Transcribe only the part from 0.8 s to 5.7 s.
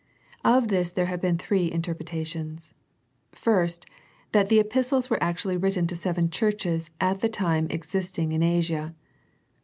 there have been three interpretations. First, that the epistles were actually